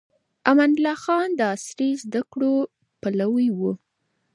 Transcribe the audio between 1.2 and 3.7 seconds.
د عصري زده کړو پلوي و.